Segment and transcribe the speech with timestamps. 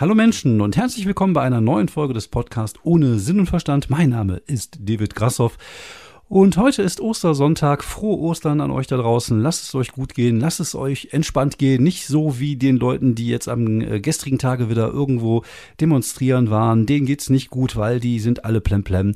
[0.00, 3.90] Hallo Menschen und herzlich willkommen bei einer neuen Folge des Podcasts Ohne Sinn und Verstand.
[3.90, 5.58] Mein Name ist David Grassoff
[6.26, 7.84] und heute ist Ostersonntag.
[7.84, 9.38] Frohe Ostern an euch da draußen.
[9.42, 11.82] Lasst es euch gut gehen, lasst es euch entspannt gehen.
[11.82, 15.42] Nicht so wie den Leuten, die jetzt am äh, gestrigen Tage wieder irgendwo
[15.82, 16.86] demonstrieren waren.
[16.86, 19.12] Denen geht's nicht gut, weil die sind alle plemplem.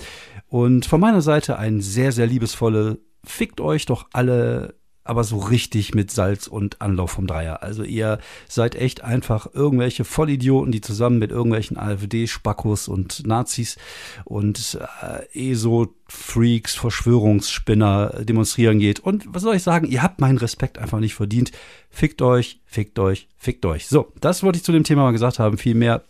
[0.49, 5.95] Und von meiner Seite ein sehr, sehr liebesvolle Fickt euch doch alle aber so richtig
[5.95, 7.63] mit Salz und Anlauf vom Dreier.
[7.63, 8.19] Also ihr
[8.49, 13.77] seid echt einfach irgendwelche Vollidioten, die zusammen mit irgendwelchen AfD-Spackos und Nazis
[14.25, 19.01] und äh, ESO-Freaks, Verschwörungsspinner demonstrieren geht.
[19.01, 19.87] Und was soll ich sagen?
[19.87, 21.53] Ihr habt meinen Respekt einfach nicht verdient.
[21.91, 23.87] Fickt euch, fickt euch, fickt euch.
[23.87, 25.59] So, das wollte ich zu dem Thema mal gesagt haben.
[25.59, 26.03] Viel mehr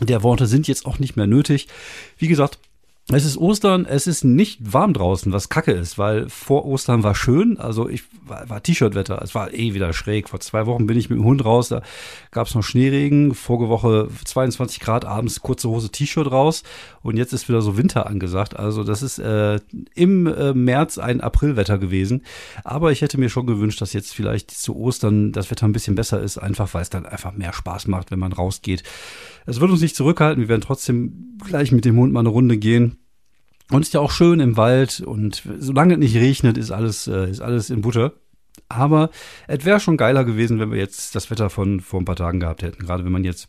[0.00, 1.68] der Worte sind jetzt auch nicht mehr nötig.
[2.18, 2.58] Wie gesagt,
[3.12, 7.14] es ist Ostern, es ist nicht warm draußen, was kacke ist, weil vor Ostern war
[7.14, 10.28] schön, also ich war, war T-Shirt-Wetter, es war eh wieder schräg.
[10.28, 11.82] Vor zwei Wochen bin ich mit dem Hund raus, da
[12.32, 16.64] gab es noch Schneeregen, vorige Woche 22 Grad abends, kurze Hose, T-Shirt raus
[17.02, 18.56] und jetzt ist wieder so Winter angesagt.
[18.56, 19.60] Also das ist äh,
[19.94, 22.24] im äh, März ein Aprilwetter gewesen,
[22.64, 25.94] aber ich hätte mir schon gewünscht, dass jetzt vielleicht zu Ostern das Wetter ein bisschen
[25.94, 28.82] besser ist, einfach weil es dann einfach mehr Spaß macht, wenn man rausgeht.
[29.46, 32.58] Es wird uns nicht zurückhalten, wir werden trotzdem gleich mit dem Hund mal eine Runde
[32.58, 32.98] gehen.
[33.70, 37.30] Und ist ja auch schön im Wald und solange es nicht regnet, ist alles, äh,
[37.30, 38.12] ist alles in Butter.
[38.68, 39.10] Aber
[39.48, 42.40] es wäre schon geiler gewesen, wenn wir jetzt das Wetter von vor ein paar Tagen
[42.40, 42.84] gehabt hätten.
[42.84, 43.48] Gerade wenn man jetzt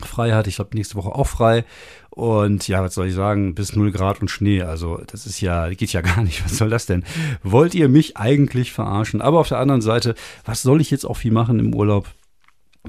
[0.00, 0.46] frei hat.
[0.46, 1.64] Ich glaube, nächste Woche auch frei.
[2.10, 3.54] Und ja, was soll ich sagen?
[3.54, 4.62] Bis 0 Grad und Schnee.
[4.62, 6.44] Also, das ist ja, geht ja gar nicht.
[6.44, 7.04] Was soll das denn?
[7.42, 9.20] Wollt ihr mich eigentlich verarschen?
[9.20, 12.08] Aber auf der anderen Seite, was soll ich jetzt auch viel machen im Urlaub?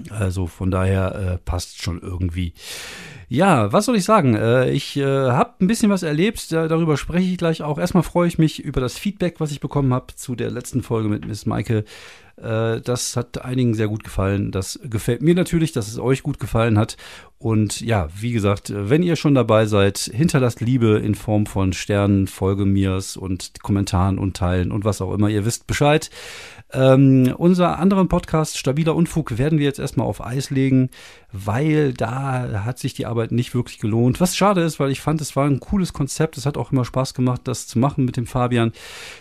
[0.10, 2.54] Also von daher äh, passt schon irgendwie.
[3.28, 4.36] Ja, was soll ich sagen?
[4.36, 7.78] Äh, ich äh, habe ein bisschen was erlebt, darüber spreche ich gleich auch.
[7.78, 11.10] Erstmal freue ich mich über das Feedback, was ich bekommen habe zu der letzten Folge
[11.10, 11.86] mit Miss Maike.
[12.42, 14.52] Äh, das hat einigen sehr gut gefallen.
[14.52, 16.98] Das gefällt mir natürlich, dass es euch gut gefallen hat.
[17.38, 22.28] Und ja, wie gesagt, wenn ihr schon dabei seid, hinterlasst Liebe in Form von Sternen,
[22.28, 25.30] Folge mirs und Kommentaren und Teilen und was auch immer.
[25.30, 26.10] Ihr wisst Bescheid.
[26.72, 30.90] Ähm, unser anderen Podcast, Stabiler Unfug, werden wir jetzt erstmal auf Eis legen,
[31.32, 34.20] weil da hat sich die Arbeit nicht wirklich gelohnt.
[34.20, 36.38] Was schade ist, weil ich fand, es war ein cooles Konzept.
[36.38, 38.72] Es hat auch immer Spaß gemacht, das zu machen mit dem Fabian.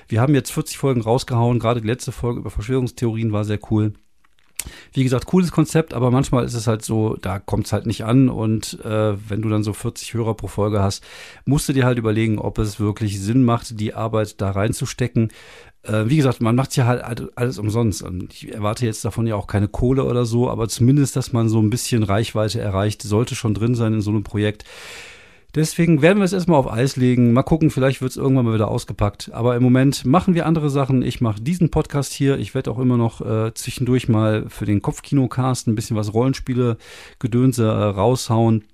[0.08, 1.58] Wir haben jetzt 40 Folgen rausgehauen.
[1.58, 3.92] Gerade die letzte Folge über Verschwörungstheorien war sehr cool.
[4.92, 8.04] Wie gesagt, cooles Konzept, aber manchmal ist es halt so, da kommt es halt nicht
[8.04, 11.04] an und äh, wenn du dann so 40 Hörer pro Folge hast,
[11.44, 15.30] musst du dir halt überlegen, ob es wirklich Sinn macht, die Arbeit da reinzustecken
[15.84, 18.02] äh, wie gesagt, man macht ja halt alles umsonst.
[18.02, 21.48] Und ich erwarte jetzt davon ja auch keine Kohle oder so, aber zumindest, dass man
[21.48, 24.64] so ein bisschen Reichweite erreicht, sollte schon drin sein in so einem Projekt.
[25.58, 27.32] Deswegen werden wir es erstmal auf Eis legen.
[27.32, 29.32] Mal gucken, vielleicht wird es irgendwann mal wieder ausgepackt.
[29.32, 31.02] Aber im Moment machen wir andere Sachen.
[31.02, 32.38] Ich mache diesen Podcast hier.
[32.38, 36.76] Ich werde auch immer noch äh, zwischendurch mal für den Kopfkinocast ein bisschen was Rollenspiele,
[37.18, 38.66] Gedönse äh, raushauen.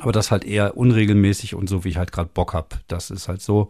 [0.00, 2.80] Aber das halt eher unregelmäßig und so, wie ich halt gerade Bock hab.
[2.88, 3.68] Das ist halt so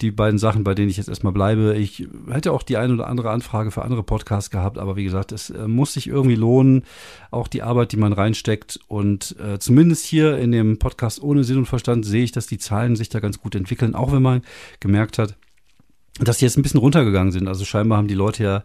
[0.00, 1.74] die beiden Sachen, bei denen ich jetzt erstmal bleibe.
[1.76, 5.32] Ich hätte auch die eine oder andere Anfrage für andere Podcasts gehabt, aber wie gesagt,
[5.32, 6.84] es äh, muss sich irgendwie lohnen,
[7.30, 8.80] auch die Arbeit, die man reinsteckt.
[8.88, 12.58] Und äh, zumindest hier in dem Podcast ohne Sinn und Verstand sehe ich, dass die
[12.58, 14.42] Zahlen sich da ganz gut entwickeln, auch wenn man
[14.80, 15.36] gemerkt hat,
[16.20, 17.48] dass die jetzt ein bisschen runtergegangen sind.
[17.48, 18.62] Also scheinbar haben die Leute ja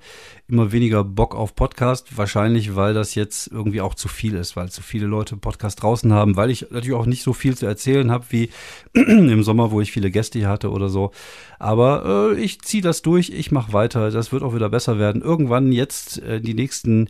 [0.48, 2.16] immer weniger Bock auf Podcast.
[2.16, 6.14] Wahrscheinlich, weil das jetzt irgendwie auch zu viel ist, weil zu viele Leute Podcast draußen
[6.14, 8.50] haben, weil ich natürlich auch nicht so viel zu erzählen habe wie
[8.94, 11.12] im Sommer, wo ich viele Gäste hier hatte oder so.
[11.58, 14.12] Aber äh, ich ziehe das durch, ich mache weiter.
[14.12, 15.24] Das wird auch wieder besser werden.
[15.24, 17.10] Irgendwann jetzt äh, die nächsten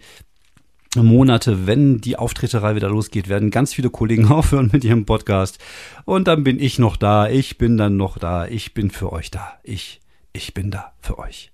[0.95, 5.59] Monate, wenn die Auftreterei wieder losgeht, werden ganz viele Kollegen aufhören mit ihrem Podcast.
[6.05, 7.27] Und dann bin ich noch da.
[7.27, 8.47] Ich bin dann noch da.
[8.47, 9.59] Ich bin für euch da.
[9.63, 9.99] Ich
[10.39, 11.51] ich bin da für euch.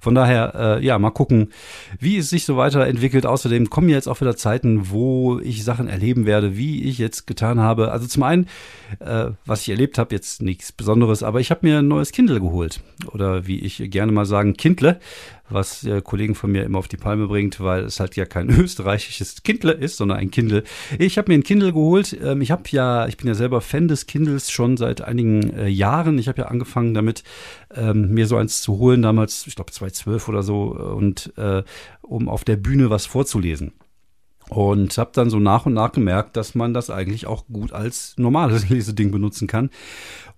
[0.00, 1.50] Von daher, äh, ja, mal gucken,
[1.98, 3.26] wie es sich so weiterentwickelt.
[3.26, 7.60] Außerdem kommen jetzt auch wieder Zeiten, wo ich Sachen erleben werde, wie ich jetzt getan
[7.60, 7.92] habe.
[7.92, 8.48] Also zum einen,
[8.98, 12.40] äh, was ich erlebt habe, jetzt nichts Besonderes, aber ich habe mir ein neues Kindle
[12.40, 12.80] geholt.
[13.12, 14.98] Oder wie ich gerne mal sagen, Kindle
[15.50, 18.48] was äh, Kollegen von mir immer auf die Palme bringt, weil es halt ja kein
[18.60, 20.64] österreichisches Kindle ist, sondern ein Kindle.
[20.98, 22.16] Ich habe mir ein Kindle geholt.
[22.22, 25.68] Ähm, ich habe ja, ich bin ja selber Fan des Kindles schon seit einigen äh,
[25.68, 26.18] Jahren.
[26.18, 27.24] Ich habe ja angefangen damit,
[27.74, 31.62] ähm, mir so eins zu holen, damals, ich glaube 2012 oder so, und äh,
[32.02, 33.72] um auf der Bühne was vorzulesen.
[34.50, 38.14] Und habe dann so nach und nach gemerkt, dass man das eigentlich auch gut als
[38.16, 39.70] normales Leseding benutzen kann.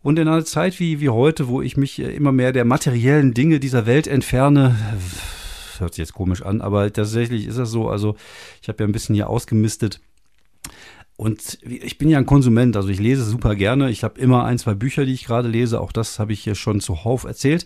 [0.02, 3.32] Und in einer Zeit wie, wie heute, wo ich mich äh, immer mehr der materiellen
[3.32, 4.76] Dinge dieser Welt entferne,
[5.78, 7.88] hört sich jetzt komisch an, aber tatsächlich ist das so.
[7.88, 8.16] Also
[8.60, 10.00] ich habe ja ein bisschen hier ausgemistet.
[11.16, 13.90] Und ich bin ja ein Konsument, also ich lese super gerne.
[13.90, 15.80] Ich habe immer ein, zwei Bücher, die ich gerade lese.
[15.80, 17.64] Auch das habe ich hier schon zuhauf erzählt.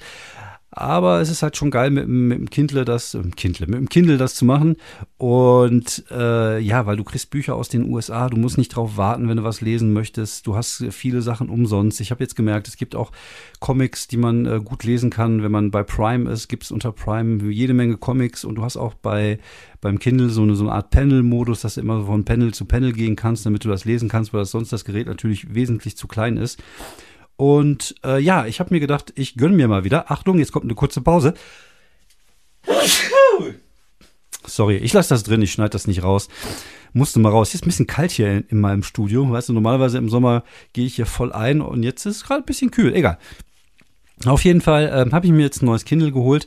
[0.71, 3.89] Aber es ist halt schon geil, mit, mit dem Kindle das, äh, Kindle, mit dem
[3.89, 4.77] Kindle das zu machen.
[5.17, 9.29] Und äh, ja, weil du kriegst Bücher aus den USA, du musst nicht drauf warten,
[9.29, 10.47] wenn du was lesen möchtest.
[10.47, 12.01] Du hast viele Sachen umsonst.
[12.01, 13.13] Ich habe jetzt gemerkt, es gibt auch
[13.61, 16.93] Comics, die man äh, gut lesen kann, wenn man bei Prime ist, gibt es unter
[16.93, 19.39] Prime jede Menge Comics und du hast auch bei
[19.81, 22.93] beim Kindle so eine, so eine Art Panel-Modus, dass du immer von Panel zu Panel
[22.93, 26.09] gehen kannst, damit du das lesen kannst, weil das sonst das Gerät natürlich wesentlich zu
[26.09, 26.61] klein ist.
[27.37, 30.11] Und äh, ja, ich habe mir gedacht, ich gönne mir mal wieder.
[30.11, 31.35] Achtung, jetzt kommt eine kurze Pause.
[34.47, 36.29] Sorry, ich lasse das drin, ich schneide das nicht raus.
[36.93, 37.51] Musste mal raus.
[37.51, 39.31] Hier ist ein bisschen kalt hier in, in meinem Studio.
[39.31, 42.43] Weißt du, normalerweise im Sommer gehe ich hier voll ein und jetzt ist es gerade
[42.43, 42.95] ein bisschen kühl.
[42.95, 43.19] Egal.
[44.25, 46.47] Auf jeden Fall äh, habe ich mir jetzt ein neues Kindle geholt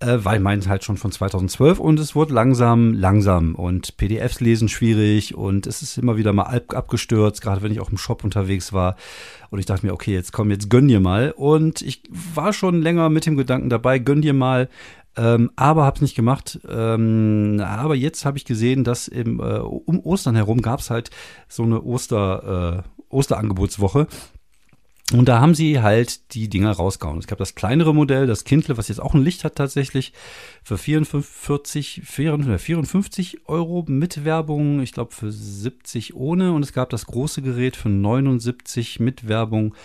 [0.00, 3.54] äh, weil meins halt schon von 2012 und es wurde langsam, langsam.
[3.54, 7.80] Und PDFs lesen schwierig und es ist immer wieder mal ab, abgestürzt, gerade wenn ich
[7.80, 8.96] auch im Shop unterwegs war.
[9.50, 11.32] Und ich dachte mir, okay, jetzt komm, jetzt gönn dir mal.
[11.36, 14.68] Und ich war schon länger mit dem Gedanken dabei, gönn dir mal,
[15.16, 16.60] ähm, aber habe es nicht gemacht.
[16.68, 21.10] Ähm, aber jetzt habe ich gesehen, dass im, äh, um Ostern herum gab es halt
[21.48, 24.08] so eine Oster, äh, Osterangebotswoche
[25.12, 27.18] und da haben sie halt die Dinger rausgehauen.
[27.18, 30.12] Es gab das kleinere Modell, das Kindle, was jetzt auch ein Licht hat tatsächlich,
[30.64, 36.52] für 44, 54 Euro mit Werbung, ich glaube für 70 ohne.
[36.52, 39.76] Und es gab das große Gerät für 79 mit Werbung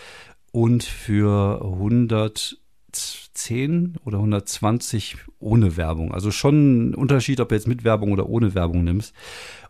[0.52, 6.16] und für 110 oder 120 ohne Werbung.
[6.16, 9.14] Also schon ein Unterschied, ob du jetzt mit Werbung oder ohne Werbung nimmst.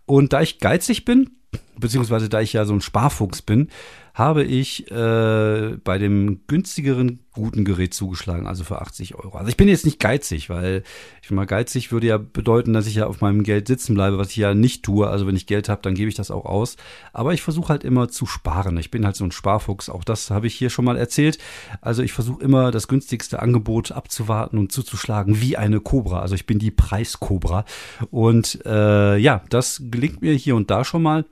[0.05, 1.31] Und da ich geizig bin,
[1.77, 3.67] beziehungsweise da ich ja so ein Sparfuchs bin,
[4.13, 9.37] habe ich äh, bei dem günstigeren guten Gerät zugeschlagen, also für 80 Euro.
[9.37, 10.83] Also ich bin jetzt nicht geizig, weil
[11.21, 14.31] ich mal geizig würde ja bedeuten, dass ich ja auf meinem Geld sitzen bleibe, was
[14.31, 15.07] ich ja nicht tue.
[15.07, 16.75] Also wenn ich Geld habe, dann gebe ich das auch aus.
[17.13, 18.77] Aber ich versuche halt immer zu sparen.
[18.77, 19.89] Ich bin halt so ein Sparfuchs.
[19.89, 21.37] Auch das habe ich hier schon mal erzählt.
[21.79, 26.19] Also ich versuche immer das günstigste Angebot abzuwarten und zuzuschlagen wie eine Cobra.
[26.19, 27.63] Also ich bin die Preiskobra.
[28.09, 31.25] Und äh, ja, das gelingt mir hier und da schon mal.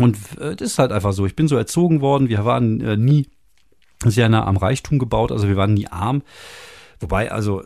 [0.00, 1.26] Und äh, das ist halt einfach so.
[1.26, 2.28] Ich bin so erzogen worden.
[2.28, 3.28] Wir waren äh, nie
[4.04, 5.32] sehr nah am Reichtum gebaut.
[5.32, 6.22] Also wir waren nie arm.
[7.00, 7.62] Wobei, also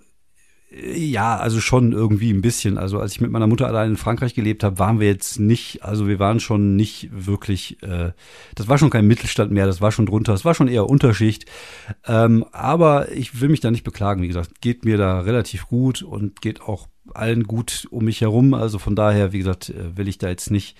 [0.70, 2.78] äh, ja, also schon irgendwie ein bisschen.
[2.78, 5.82] Also als ich mit meiner Mutter allein in Frankreich gelebt habe, waren wir jetzt nicht,
[5.82, 8.12] also wir waren schon nicht wirklich, äh,
[8.54, 11.46] das war schon kein Mittelstand mehr, das war schon drunter, das war schon eher Unterschicht.
[12.06, 16.02] Ähm, aber ich will mich da nicht beklagen, wie gesagt, geht mir da relativ gut
[16.02, 18.54] und geht auch allen gut um mich herum.
[18.54, 20.76] Also von daher, wie gesagt, will ich da jetzt nicht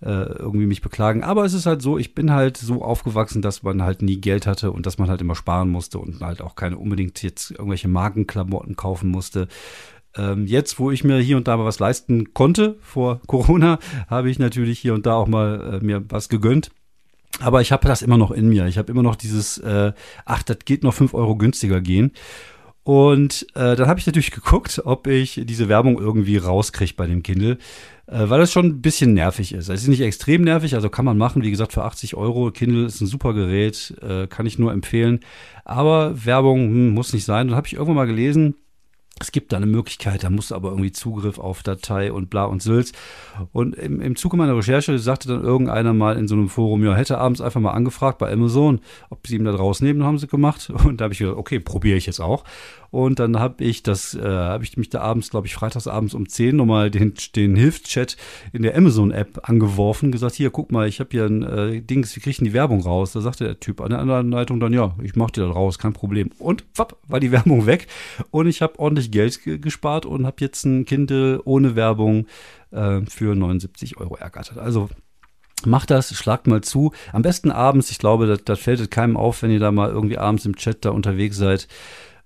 [0.00, 1.22] irgendwie mich beklagen.
[1.22, 4.46] Aber es ist halt so, ich bin halt so aufgewachsen, dass man halt nie Geld
[4.46, 7.88] hatte und dass man halt immer sparen musste und halt auch keine unbedingt jetzt irgendwelche
[7.88, 9.48] Markenklamotten kaufen musste.
[10.16, 13.78] Ähm, jetzt, wo ich mir hier und da mal was leisten konnte vor Corona,
[14.08, 16.70] habe ich natürlich hier und da auch mal äh, mir was gegönnt.
[17.40, 18.66] Aber ich habe das immer noch in mir.
[18.66, 19.92] Ich habe immer noch dieses, äh,
[20.24, 22.12] ach, das geht noch fünf Euro günstiger gehen.
[22.86, 27.24] Und äh, dann habe ich natürlich geguckt, ob ich diese Werbung irgendwie rauskriege bei dem
[27.24, 27.58] Kindle,
[28.06, 29.68] äh, weil das schon ein bisschen nervig ist.
[29.68, 31.42] Es ist nicht extrem nervig, also kann man machen.
[31.42, 32.52] Wie gesagt, für 80 Euro.
[32.52, 35.18] Kindle ist ein super Gerät, äh, kann ich nur empfehlen.
[35.64, 37.48] Aber Werbung hm, muss nicht sein.
[37.48, 38.54] Dann habe ich irgendwann mal gelesen,
[39.18, 42.44] es gibt da eine Möglichkeit, da musst du aber irgendwie Zugriff auf Datei und bla
[42.44, 42.92] und Sülz.
[43.52, 46.94] Und im, im Zuge meiner Recherche sagte dann irgendeiner mal in so einem Forum, ja,
[46.94, 50.70] hätte abends einfach mal angefragt bei Amazon, ob sie ihm da rausnehmen, haben sie gemacht.
[50.84, 52.44] Und da habe ich gesagt, okay, probiere ich jetzt auch.
[52.90, 56.28] Und dann habe ich das, äh, habe ich mich da abends, glaube ich, freitagsabends um
[56.28, 58.16] 10 nochmal den, den Hilfschat
[58.52, 62.20] in der Amazon-App angeworfen, gesagt, hier, guck mal, ich habe hier ein äh, Dings, wie
[62.20, 63.12] kriegen die Werbung raus?
[63.12, 65.78] Da sagte der Typ an der anderen Leitung dann, ja, ich mach die da raus,
[65.78, 66.30] kein Problem.
[66.38, 67.86] Und wapp, war die Werbung weg.
[68.30, 72.26] Und ich habe ordentlich Geld gespart und habe jetzt ein Kindle ohne Werbung
[72.70, 74.58] äh, für 79 Euro ergattert.
[74.58, 74.88] Also
[75.64, 76.92] Macht das, schlagt mal zu.
[77.12, 80.44] Am besten abends, ich glaube, das, fällt keinem auf, wenn ihr da mal irgendwie abends
[80.44, 81.66] im Chat da unterwegs seid.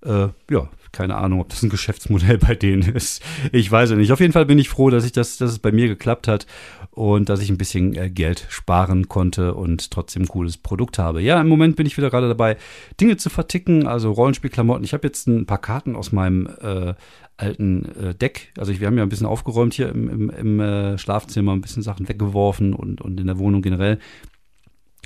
[0.05, 3.23] Äh, ja, keine Ahnung, ob das ein Geschäftsmodell bei denen ist.
[3.53, 4.13] Ich weiß es nicht.
[4.13, 6.47] Auf jeden Fall bin ich froh, dass ich das, dass es bei mir geklappt hat
[6.91, 11.23] und dass ich ein bisschen äh, Geld sparen konnte und trotzdem ein cooles Produkt habe.
[11.23, 12.57] Ja, im Moment bin ich wieder gerade dabei,
[13.01, 14.85] Dinge zu verticken, also Rollenspielklamotten.
[14.85, 16.95] Ich habe jetzt ein paar Karten aus meinem äh,
[17.37, 18.53] alten äh, Deck.
[18.57, 21.61] Also ich, wir haben ja ein bisschen aufgeräumt hier im, im, im äh, Schlafzimmer, ein
[21.61, 23.99] bisschen Sachen weggeworfen und, und in der Wohnung generell.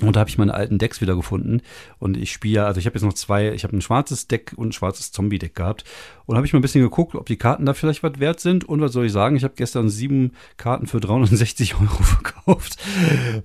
[0.01, 1.61] Und da habe ich meine alten Decks wieder gefunden.
[1.99, 4.69] Und ich spiele, also ich habe jetzt noch zwei, ich habe ein schwarzes Deck und
[4.69, 5.85] ein schwarzes Zombie-Deck gehabt.
[6.25, 8.65] Und habe ich mal ein bisschen geguckt, ob die Karten da vielleicht was wert sind.
[8.65, 9.37] Und was soll ich sagen?
[9.37, 12.77] Ich habe gestern sieben Karten für 360 Euro verkauft.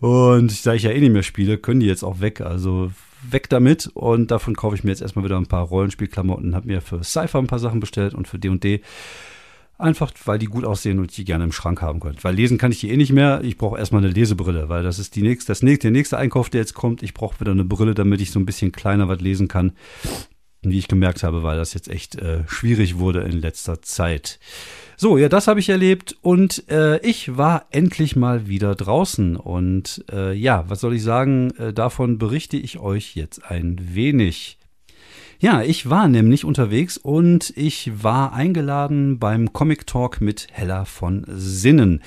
[0.00, 2.40] Und da ich ja eh nicht mehr spiele, können die jetzt auch weg.
[2.40, 2.90] Also
[3.22, 3.88] weg damit.
[3.94, 6.56] Und davon kaufe ich mir jetzt erstmal wieder ein paar Rollenspielklamotten.
[6.56, 8.78] Habe mir für Cypher ein paar Sachen bestellt und für D&D.
[8.78, 8.82] &D.
[9.80, 12.22] Einfach, weil die gut aussehen und ich die gerne im Schrank haben könnt.
[12.22, 13.40] Weil lesen kann ich die eh nicht mehr.
[13.42, 16.50] Ich brauche erstmal eine Lesebrille, weil das ist die nächste, das nächste, der nächste Einkauf,
[16.50, 17.02] der jetzt kommt.
[17.02, 19.72] Ich brauche wieder eine Brille, damit ich so ein bisschen kleiner was lesen kann.
[20.62, 24.38] wie ich gemerkt habe, weil das jetzt echt äh, schwierig wurde in letzter Zeit.
[24.96, 29.36] So, ja, das habe ich erlebt und äh, ich war endlich mal wieder draußen.
[29.36, 31.52] Und äh, ja, was soll ich sagen?
[31.52, 34.58] Äh, davon berichte ich euch jetzt ein wenig.
[35.42, 41.24] Ja, ich war nämlich unterwegs und ich war eingeladen beim Comic Talk mit Hella von
[41.28, 42.02] Sinnen.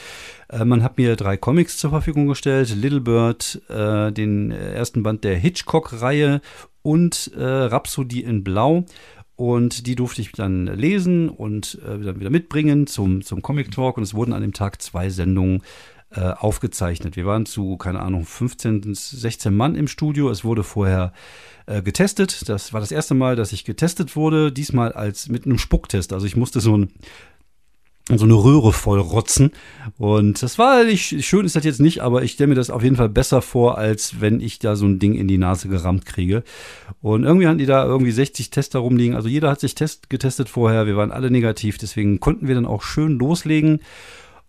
[0.50, 5.24] Äh, man hat mir drei Comics zur Verfügung gestellt: Little Bird, äh, den ersten Band
[5.24, 6.42] der Hitchcock-Reihe
[6.84, 8.86] und äh, Rhapsody in Blau.
[9.36, 13.98] Und die durfte ich dann lesen und äh, dann wieder mitbringen zum, zum Comic Talk.
[13.98, 15.64] Und es wurden an dem Tag zwei Sendungen
[16.16, 17.16] äh, aufgezeichnet.
[17.16, 20.30] Wir waren zu, keine Ahnung, 15, 16 Mann im Studio.
[20.30, 21.14] Es wurde vorher
[21.66, 22.50] äh, getestet.
[22.50, 24.52] Das war das erste Mal, dass ich getestet wurde.
[24.52, 26.14] Diesmal als mit einem Spucktest.
[26.14, 26.94] Also ich musste so ein
[28.10, 29.52] so eine Röhre voll rotzen.
[29.98, 32.84] Und das war nicht, schön ist das jetzt nicht, aber ich stelle mir das auf
[32.84, 36.06] jeden Fall besser vor, als wenn ich da so ein Ding in die Nase gerammt
[36.06, 36.44] kriege.
[37.02, 39.16] Und irgendwie hatten die da irgendwie 60 Tester rumliegen.
[39.16, 40.86] Also jeder hat sich test, getestet vorher.
[40.86, 41.78] Wir waren alle negativ.
[41.78, 43.80] Deswegen konnten wir dann auch schön loslegen.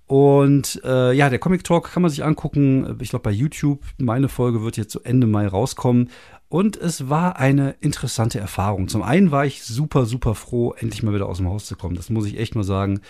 [0.07, 2.99] Und äh, ja, der Comic Talk kann man sich angucken.
[3.01, 3.81] Ich glaube bei YouTube.
[3.99, 6.11] Meine Folge wird jetzt so Ende Mai rauskommen.
[6.49, 8.89] Und es war eine interessante Erfahrung.
[8.89, 11.97] Zum einen war ich super, super froh, endlich mal wieder aus dem Haus zu kommen.
[11.97, 13.01] Das muss ich echt mal sagen.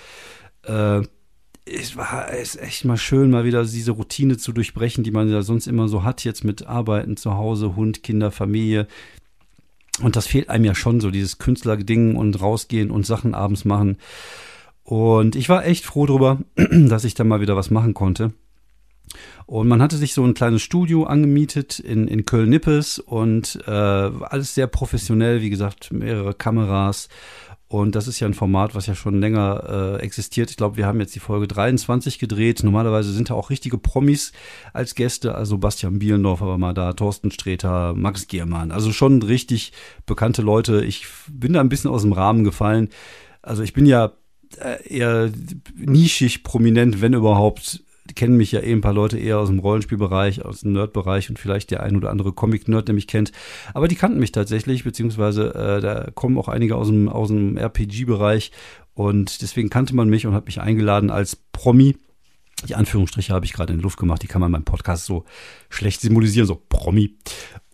[0.63, 1.03] Äh,
[1.67, 5.43] es war es echt mal schön, mal wieder diese Routine zu durchbrechen, die man ja
[5.43, 8.87] sonst immer so hat, jetzt mit Arbeiten zu Hause, Hund, Kinder, Familie.
[10.03, 13.99] Und das fehlt einem ja schon, so dieses Künstlerding und rausgehen und Sachen abends machen.
[14.85, 16.38] Und ich war echt froh darüber,
[16.71, 18.33] dass ich da mal wieder was machen konnte.
[19.47, 24.55] Und man hatte sich so ein kleines Studio angemietet in, in Köln-Nippes und äh, alles
[24.55, 27.09] sehr professionell, wie gesagt, mehrere Kameras.
[27.69, 30.50] Und das ist ja ein Format, was ja schon länger äh, existiert.
[30.50, 32.62] Ich glaube, wir haben jetzt die Folge 23 gedreht.
[32.62, 34.33] Normalerweise sind da auch richtige Promis
[34.73, 35.35] als Gäste.
[35.35, 38.71] Also Bastian Bielendorfer war mal da, Thorsten Sträter, Max Giermann.
[38.71, 39.73] Also schon richtig
[40.07, 40.85] bekannte Leute.
[40.85, 42.91] Ich bin da ein bisschen aus dem Rahmen gefallen.
[43.43, 44.12] Also ich bin ja
[44.57, 45.31] eher
[45.77, 47.83] nischig prominent, wenn überhaupt
[48.15, 51.39] kennen mich ja eh ein paar Leute eher aus dem Rollenspielbereich, aus dem Nerdbereich und
[51.39, 53.33] vielleicht der ein oder andere Comic-Nerd, der mich kennt.
[53.73, 57.57] Aber die kannten mich tatsächlich, beziehungsweise äh, da kommen auch einige aus dem, aus dem
[57.57, 58.53] RPG-Bereich
[58.93, 61.97] und deswegen kannte man mich und hat mich eingeladen als Promi.
[62.69, 65.25] Die Anführungsstriche habe ich gerade in die Luft gemacht, die kann man beim Podcast so
[65.69, 67.17] schlecht symbolisieren, so Promi.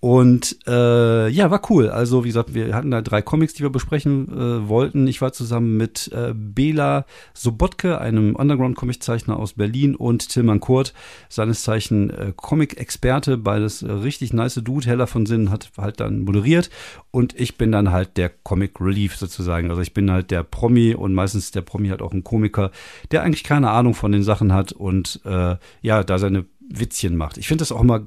[0.00, 1.90] Und äh, ja, war cool.
[1.90, 5.06] Also wie gesagt, wir hatten da drei Comics, die wir besprechen äh, wollten.
[5.06, 7.04] Ich war zusammen mit äh, Bela
[7.34, 10.94] Sobotke, einem Underground-Comic-Zeichner aus Berlin, und Tilman Kurt,
[11.28, 14.86] seines Zeichen äh, Comic-Experte, beides äh, richtig nice Dude.
[14.86, 16.70] Heller von Sinn hat halt dann moderiert
[17.10, 19.68] und ich bin dann halt der Comic Relief sozusagen.
[19.68, 22.70] Also ich bin halt der Promi und meistens der Promi hat auch ein Komiker,
[23.10, 27.36] der eigentlich keine Ahnung von den Sachen hat und äh, ja, da seine Witzchen macht.
[27.36, 28.06] Ich finde das auch immer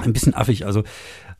[0.00, 0.66] ein bisschen affig.
[0.66, 0.84] Also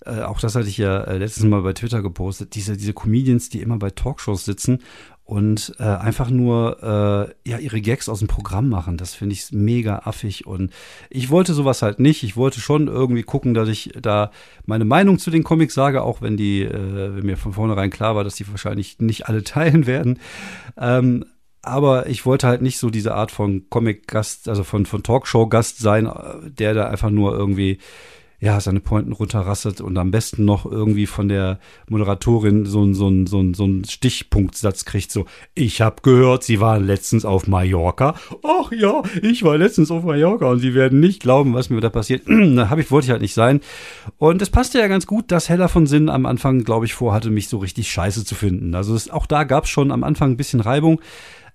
[0.05, 2.55] äh, auch das hatte ich ja äh, letztes Mal bei Twitter gepostet.
[2.55, 4.81] Diese, diese Comedians, die immer bei Talkshows sitzen
[5.25, 8.97] und äh, einfach nur äh, ja ihre Gags aus dem Programm machen.
[8.97, 10.47] Das finde ich mega affig.
[10.47, 10.73] Und
[11.11, 12.23] ich wollte sowas halt nicht.
[12.23, 14.31] Ich wollte schon irgendwie gucken, dass ich da
[14.65, 18.17] meine Meinung zu den Comics sage, auch wenn die, äh, wenn mir von vornherein klar
[18.17, 20.19] war, dass die wahrscheinlich nicht alle teilen werden.
[20.79, 21.27] Ähm,
[21.61, 26.07] aber ich wollte halt nicht so diese Art von Comic-Gast, also von, von Talkshow-Gast sein,
[26.07, 27.79] äh, der da einfach nur irgendwie
[28.41, 33.09] ja, seine Pointen runterrasselt und am besten noch irgendwie von der Moderatorin so ein so
[33.09, 37.49] ein so ein so ein Stichpunktsatz kriegt, so, ich habe gehört, Sie waren letztens auf
[37.49, 38.15] Mallorca.
[38.45, 41.91] Ach ja, ich war letztens auf Mallorca und Sie werden nicht glauben, was mir da
[41.91, 42.23] passiert.
[42.29, 43.61] da hab ich, wollte ich halt nicht sein.
[44.19, 47.31] Und es passte ja ganz gut, dass Heller von Sinn am Anfang, glaube ich, vorhatte,
[47.31, 48.75] mich so richtig scheiße zu finden.
[48.77, 51.01] Also es, auch da gab es schon am Anfang ein bisschen Reibung.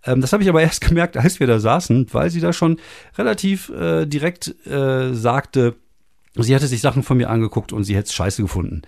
[0.06, 2.78] Ähm, das habe ich aber erst gemerkt, als wir da saßen, weil sie da schon
[3.18, 5.76] relativ äh, direkt äh, sagte,
[6.36, 8.82] Sie hatte sich Sachen von mir angeguckt und sie hätte es scheiße gefunden.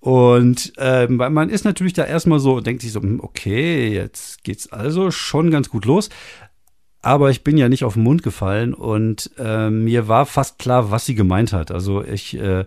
[0.00, 4.70] Und ähm, man ist natürlich da erstmal so, denkt sich so, hm, okay, jetzt geht's
[4.70, 6.10] also schon ganz gut los
[7.04, 10.90] aber ich bin ja nicht auf den Mund gefallen und äh, mir war fast klar,
[10.90, 11.70] was sie gemeint hat.
[11.70, 12.64] Also ich, äh,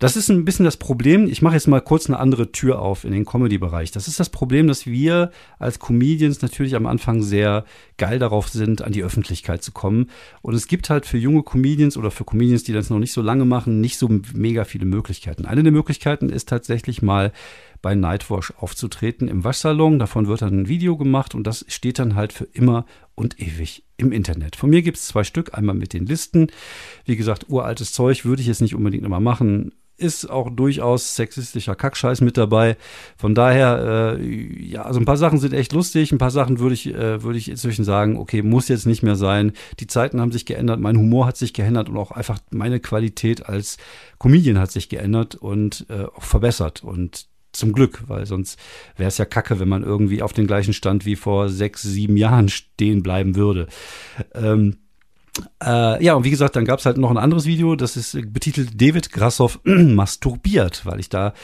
[0.00, 1.28] das ist ein bisschen das Problem.
[1.28, 3.92] Ich mache jetzt mal kurz eine andere Tür auf in den Comedy-Bereich.
[3.92, 7.64] Das ist das Problem, dass wir als Comedians natürlich am Anfang sehr
[7.96, 10.10] geil darauf sind, an die Öffentlichkeit zu kommen.
[10.42, 13.22] Und es gibt halt für junge Comedians oder für Comedians, die das noch nicht so
[13.22, 15.46] lange machen, nicht so mega viele Möglichkeiten.
[15.46, 17.32] Eine der Möglichkeiten ist tatsächlich mal
[17.82, 20.00] bei Nightwash aufzutreten im Waschsalon.
[20.00, 22.84] Davon wird dann ein Video gemacht und das steht dann halt für immer
[23.16, 24.54] und ewig im Internet.
[24.54, 26.48] Von mir gibt es zwei Stück, einmal mit den Listen.
[27.04, 29.72] Wie gesagt, uraltes Zeug würde ich jetzt nicht unbedingt immer machen.
[29.98, 32.76] Ist auch durchaus sexistischer Kackscheiß mit dabei.
[33.16, 36.12] Von daher, äh, ja, also ein paar Sachen sind echt lustig.
[36.12, 39.16] Ein paar Sachen würde ich, äh, würde ich inzwischen sagen, okay, muss jetzt nicht mehr
[39.16, 39.52] sein.
[39.80, 43.46] Die Zeiten haben sich geändert, mein Humor hat sich geändert und auch einfach meine Qualität
[43.46, 43.78] als
[44.18, 46.84] Comedian hat sich geändert und äh, auch verbessert.
[46.84, 48.58] Und zum Glück, weil sonst
[48.96, 52.16] wäre es ja kacke, wenn man irgendwie auf den gleichen Stand wie vor sechs, sieben
[52.16, 53.66] Jahren stehen bleiben würde.
[54.34, 54.78] Ähm,
[55.62, 58.16] äh, ja, und wie gesagt, dann gab es halt noch ein anderes Video, das ist
[58.32, 61.34] betitelt David Grassoff masturbiert, weil ich da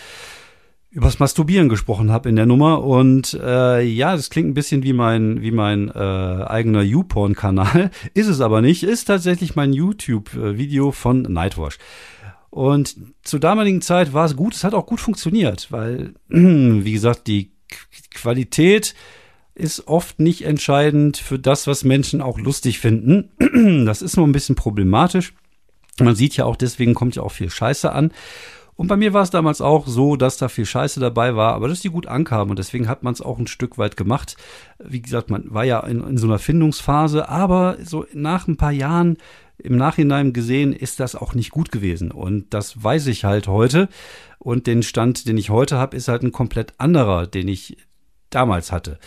[0.92, 2.85] übers Masturbieren gesprochen habe in der Nummer.
[2.85, 7.90] Und äh, ja, das klingt ein bisschen wie mein, wie mein äh, eigener YouPorn-Kanal.
[8.14, 8.83] Ist es aber nicht.
[8.83, 11.78] Ist tatsächlich mein YouTube-Video von Nightwash.
[12.52, 17.26] Und zur damaligen Zeit war es gut, es hat auch gut funktioniert, weil, wie gesagt,
[17.26, 17.50] die
[18.11, 18.94] Qualität
[19.54, 23.30] ist oft nicht entscheidend für das, was Menschen auch lustig finden.
[23.87, 25.32] Das ist nur ein bisschen problematisch.
[25.99, 28.12] Man sieht ja auch, deswegen kommt ja auch viel Scheiße an.
[28.75, 31.68] Und bei mir war es damals auch so, dass da viel Scheiße dabei war, aber
[31.68, 34.37] dass die gut ankamen und deswegen hat man es auch ein Stück weit gemacht.
[34.78, 38.73] Wie gesagt, man war ja in, in so einer Findungsphase, aber so nach ein paar
[38.73, 39.16] Jahren
[39.62, 42.11] im Nachhinein gesehen ist das auch nicht gut gewesen.
[42.11, 43.88] Und das weiß ich halt heute.
[44.38, 47.76] Und den Stand, den ich heute habe, ist halt ein komplett anderer, den ich
[48.31, 48.99] damals hatte.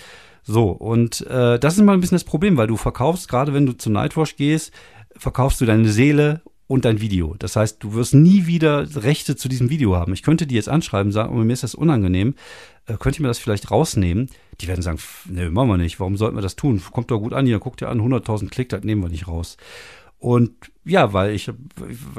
[0.43, 3.65] So, und äh, das ist mal ein bisschen das Problem, weil du verkaufst, gerade wenn
[3.65, 4.71] du zu Nightwash gehst,
[5.17, 7.35] verkaufst du deine Seele und dein Video.
[7.37, 10.13] Das heißt, du wirst nie wieder Rechte zu diesem Video haben.
[10.13, 12.35] Ich könnte die jetzt anschreiben, sagen, oh, mir ist das unangenehm,
[12.87, 14.29] äh, könnt ihr mir das vielleicht rausnehmen?
[14.61, 16.81] Die werden sagen, ne, machen wir nicht, warum sollten wir das tun?
[16.91, 19.57] Kommt doch gut an hier, guckt ihr an, 100.000 Klick, das nehmen wir nicht raus.
[20.25, 21.51] Und ja, weil ich,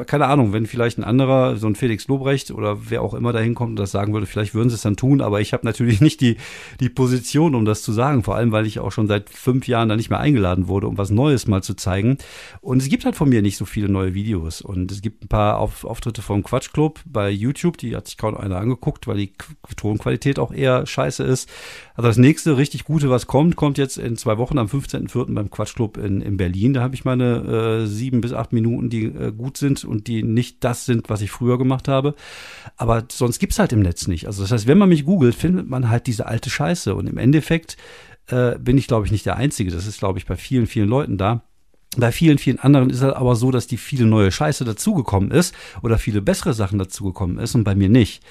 [0.06, 3.38] keine Ahnung, wenn vielleicht ein anderer, so ein Felix Lobrecht oder wer auch immer da
[3.38, 6.00] hinkommt und das sagen würde, vielleicht würden sie es dann tun, aber ich habe natürlich
[6.00, 6.36] nicht die,
[6.80, 9.88] die Position, um das zu sagen, vor allem, weil ich auch schon seit fünf Jahren
[9.88, 12.18] da nicht mehr eingeladen wurde, um was Neues mal zu zeigen.
[12.60, 15.28] Und es gibt halt von mir nicht so viele neue Videos und es gibt ein
[15.28, 19.18] paar Auf, Auftritte vom Quatsch Club bei YouTube, die hat sich kaum einer angeguckt, weil
[19.18, 19.32] die
[19.76, 21.48] Tonqualität auch eher scheiße ist.
[21.94, 25.32] Also das nächste richtig gute, was kommt, kommt jetzt in zwei Wochen am 15.04.
[25.32, 26.74] beim Quatsch Club in, in Berlin.
[26.74, 30.22] Da habe ich meine äh, sieben bis acht Minuten, die äh, gut sind und die
[30.22, 32.14] nicht das sind, was ich früher gemacht habe.
[32.76, 34.26] Aber sonst gibt's halt im Netz nicht.
[34.26, 36.94] Also das heißt, wenn man mich googelt, findet man halt diese alte Scheiße.
[36.94, 37.76] Und im Endeffekt
[38.28, 39.70] äh, bin ich, glaube ich, nicht der Einzige.
[39.70, 41.42] Das ist, glaube ich, bei vielen, vielen Leuten da.
[41.96, 45.54] Bei vielen, vielen anderen ist es aber so, dass die viele neue Scheiße dazugekommen ist
[45.82, 48.22] oder viele bessere Sachen dazugekommen ist und bei mir nicht.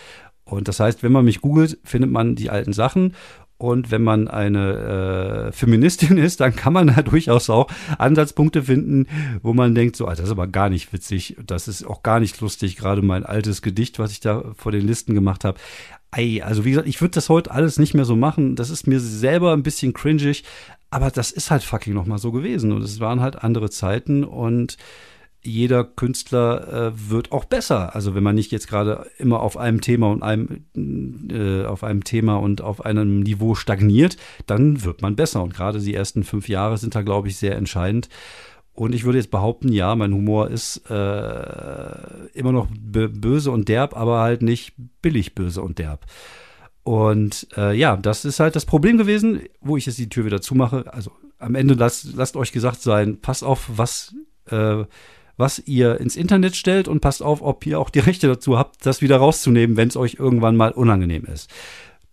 [0.44, 3.16] Und das heißt, wenn man mich googelt, findet man die alten Sachen
[3.58, 9.08] und wenn man eine äh, Feministin ist, dann kann man da durchaus auch Ansatzpunkte finden,
[9.42, 12.20] wo man denkt, so, ah, das ist aber gar nicht witzig, das ist auch gar
[12.20, 15.58] nicht lustig, gerade mein altes Gedicht, was ich da vor den Listen gemacht habe.
[16.12, 18.56] Ei, also wie gesagt, ich würde das heute alles nicht mehr so machen.
[18.56, 20.44] Das ist mir selber ein bisschen cringig,
[20.90, 22.72] aber das ist halt fucking nochmal so gewesen.
[22.72, 24.78] Und es waren halt andere Zeiten und
[25.46, 27.96] jeder Künstler äh, wird auch besser.
[27.96, 30.66] Also wenn man nicht jetzt gerade immer auf einem Thema und einem
[31.30, 35.44] äh, auf einem Thema und auf einem Niveau stagniert, dann wird man besser.
[35.44, 38.10] Und gerade die ersten fünf Jahre sind da, glaube ich, sehr entscheidend.
[38.74, 43.96] Und ich würde jetzt behaupten, ja, mein Humor ist äh, immer noch böse und derb,
[43.96, 46.06] aber halt nicht billig böse und derb.
[46.84, 50.42] Und äh, ja, das ist halt das Problem gewesen, wo ich jetzt die Tür wieder
[50.42, 50.94] zumache.
[50.94, 54.14] Also am Ende lasst, lasst euch gesagt sein, passt auf, was
[54.52, 54.84] äh,
[55.38, 58.86] was ihr ins Internet stellt und passt auf, ob ihr auch die Rechte dazu habt,
[58.86, 61.50] das wieder rauszunehmen, wenn es euch irgendwann mal unangenehm ist.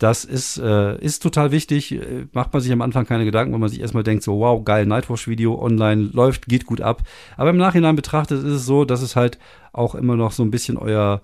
[0.02, 1.92] Das ist, äh, ist total wichtig.
[1.92, 4.64] Äh, macht man sich am Anfang keine Gedanken, wenn man sich erstmal denkt, so wow,
[4.64, 7.02] geil, Nightwatch-Video online läuft, geht gut ab.
[7.36, 9.38] Aber im Nachhinein betrachtet ist es so, dass es halt
[9.72, 11.22] auch immer noch so ein bisschen euer,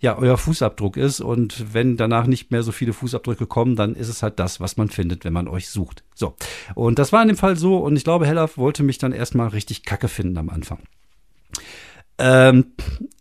[0.00, 1.20] ja, euer Fußabdruck ist.
[1.20, 4.76] Und wenn danach nicht mehr so viele Fußabdrücke kommen, dann ist es halt das, was
[4.76, 6.02] man findet, wenn man euch sucht.
[6.12, 6.34] So.
[6.74, 7.76] Und das war in dem Fall so.
[7.76, 10.80] Und ich glaube, Hellaf wollte mich dann erstmal richtig kacke finden am Anfang.
[12.18, 12.72] Ähm,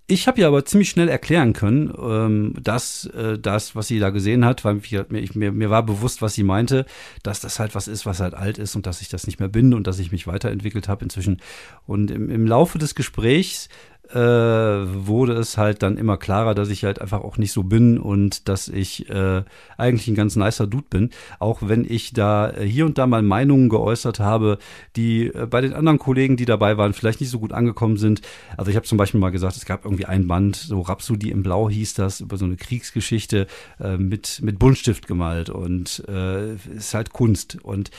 [0.08, 4.12] ich habe ja aber ziemlich schnell erklären können, ähm, dass äh, das, was sie da
[4.12, 4.80] gesehen hat, weil
[5.12, 6.86] ich, mir, mir war bewusst, was sie meinte,
[7.24, 9.50] dass das halt was ist, was halt alt ist und dass ich das nicht mehr
[9.50, 11.42] bin und dass ich mich weiterentwickelt habe inzwischen.
[11.88, 13.68] Und im, im Laufe des Gesprächs
[14.12, 17.98] äh, wurde es halt dann immer klarer, dass ich halt einfach auch nicht so bin
[17.98, 19.44] und dass ich äh,
[19.78, 21.10] eigentlich ein ganz nicer Dude bin.
[21.40, 24.58] Auch wenn ich da äh, hier und da mal Meinungen geäußert habe,
[24.96, 28.22] die äh, bei den anderen Kollegen, die dabei waren, vielleicht nicht so gut angekommen sind.
[28.58, 31.44] Also ich habe zum Beispiel mal gesagt, es gab irgendwie ein Band, so Rhapsody im
[31.44, 33.48] Blau hieß das, über so eine Kriegsgeschichte
[33.80, 37.58] äh, mit, mit Buntstift gemalt und äh, ist halt Kunst.
[37.64, 37.92] Und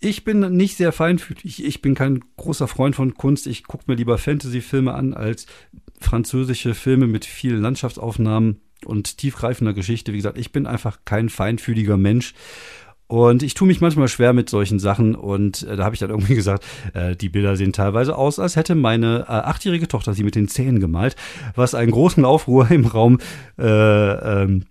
[0.00, 1.64] ich bin nicht sehr feinfühlig.
[1.64, 3.46] Ich bin kein großer Freund von Kunst.
[3.46, 5.46] Ich gucke mir lieber Fantasy-Filme an als
[6.00, 10.12] französische Filme mit vielen Landschaftsaufnahmen und tiefgreifender Geschichte.
[10.12, 12.34] Wie gesagt, ich bin einfach kein feinfühliger Mensch.
[13.08, 16.10] Und ich tue mich manchmal schwer mit solchen Sachen und äh, da habe ich dann
[16.10, 20.22] irgendwie gesagt, äh, die Bilder sehen teilweise aus, als hätte meine äh, achtjährige Tochter sie
[20.22, 21.16] mit den Zähnen gemalt,
[21.56, 23.18] was einen großen Aufruhr im Raum
[23.58, 24.64] äh, ähm,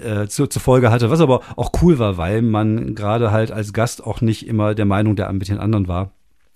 [0.00, 3.72] äh, zu, zur Folge hatte, was aber auch cool war, weil man gerade halt als
[3.72, 6.12] Gast auch nicht immer der Meinung der mit den anderen war.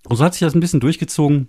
[0.08, 1.48] Und so hat sich das ein bisschen durchgezogen.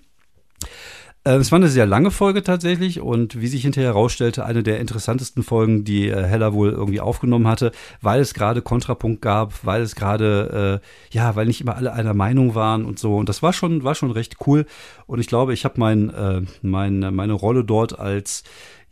[1.26, 4.80] Äh, es war eine sehr lange Folge tatsächlich und wie sich hinterher herausstellte, eine der
[4.80, 7.72] interessantesten Folgen, die äh, Hella wohl irgendwie aufgenommen hatte,
[8.02, 12.14] weil es gerade Kontrapunkt gab, weil es gerade, äh, ja, weil nicht immer alle einer
[12.14, 13.18] Meinung waren und so.
[13.18, 14.66] Und das war schon, war schon recht cool.
[15.08, 18.44] Und ich glaube, ich habe mein, äh, mein, meine Rolle dort als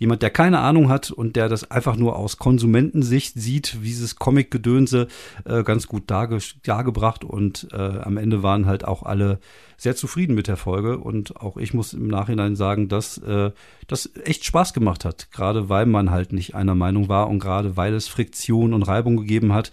[0.04, 5.08] jemand, der keine Ahnung hat und der das einfach nur aus Konsumentensicht sieht, dieses Comic-Gedönse
[5.46, 9.40] äh, ganz gut darge dargebracht und äh, am Ende waren halt auch alle
[9.78, 13.52] sehr zufrieden mit der Folge und auch ich muss im Nachhinein sagen, dass äh,
[13.88, 17.78] das echt Spaß gemacht hat, gerade weil man halt nicht einer Meinung war und gerade
[17.78, 19.72] weil es Friktion und Reibung gegeben hat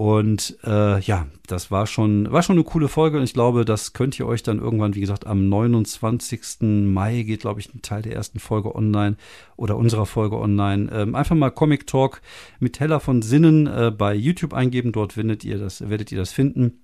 [0.00, 3.92] und äh, ja, das war schon, war schon eine coole Folge und ich glaube, das
[3.92, 6.62] könnt ihr euch dann irgendwann, wie gesagt, am 29.
[6.86, 9.18] Mai geht, glaube ich, ein Teil der ersten Folge online
[9.56, 10.90] oder unserer Folge online.
[10.90, 12.22] Ähm, einfach mal Comic Talk
[12.60, 16.32] mit Heller von Sinnen äh, bei YouTube eingeben, dort findet ihr das, werdet ihr das
[16.32, 16.80] finden.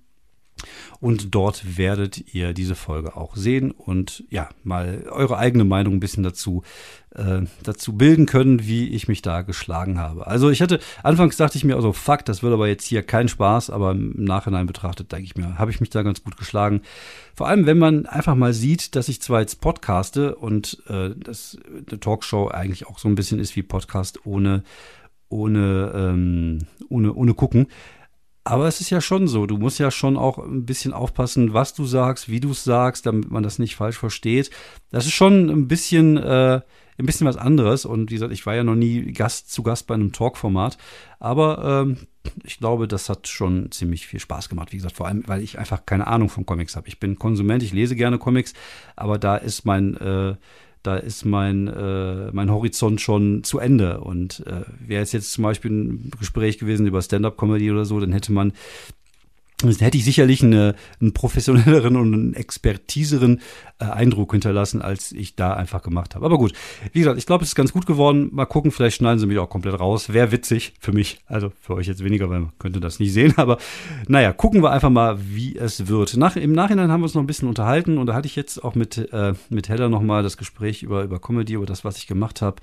[0.99, 5.99] Und dort werdet ihr diese Folge auch sehen und ja, mal eure eigene Meinung ein
[5.99, 6.63] bisschen dazu,
[7.15, 10.27] äh, dazu bilden können, wie ich mich da geschlagen habe.
[10.27, 13.27] Also ich hatte, anfangs dachte ich mir also, fuck, das wird aber jetzt hier kein
[13.27, 16.81] Spaß, aber im Nachhinein betrachtet, denke ich mir, habe ich mich da ganz gut geschlagen.
[17.35, 21.57] Vor allem, wenn man einfach mal sieht, dass ich zwar jetzt podcaste und äh, das
[21.87, 24.63] eine Talkshow eigentlich auch so ein bisschen ist wie Podcast ohne
[25.29, 27.67] ohne, ähm, ohne, ohne gucken.
[28.47, 31.73] Aber es ist ja schon so, du musst ja schon auch ein bisschen aufpassen, was
[31.73, 34.51] du sagst, wie du es sagst, damit man das nicht falsch versteht.
[34.89, 36.61] Das ist schon ein bisschen, äh,
[36.97, 37.85] ein bisschen was anderes.
[37.85, 40.77] Und wie gesagt, ich war ja noch nie Gast zu Gast bei einem Talk-Format.
[41.19, 41.97] Aber ähm,
[42.45, 44.71] ich glaube, das hat schon ziemlich viel Spaß gemacht.
[44.71, 46.87] Wie gesagt, vor allem, weil ich einfach keine Ahnung von Comics habe.
[46.87, 48.53] Ich bin Konsument, ich lese gerne Comics,
[48.95, 50.35] aber da ist mein äh,
[50.83, 53.99] da ist mein, äh, mein Horizont schon zu Ende.
[54.01, 58.13] Und äh, wäre es jetzt zum Beispiel ein Gespräch gewesen über Stand-up-Comedy oder so, dann
[58.13, 58.53] hätte man
[59.57, 63.41] dann hätte ich sicherlich eine, einen professionelleren und einen expertiseren
[63.79, 66.25] äh, Eindruck hinterlassen, als ich da einfach gemacht habe.
[66.25, 66.53] Aber gut,
[66.93, 68.29] wie gesagt, ich glaube, es ist ganz gut geworden.
[68.31, 70.13] Mal gucken, vielleicht schneiden sie mich auch komplett raus.
[70.13, 73.33] Wäre witzig für mich, also für euch jetzt weniger, weil man könnte das nicht sehen.
[73.37, 73.57] Aber
[74.07, 76.17] naja, gucken wir einfach mal, wie es wird.
[76.17, 78.63] Nach, Im Nachhinein haben wir uns noch ein bisschen unterhalten und da hatte ich jetzt
[78.63, 82.05] auch mit, äh, mit Hella nochmal das Gespräch über, über Comedy, über das, was ich
[82.05, 82.61] gemacht habe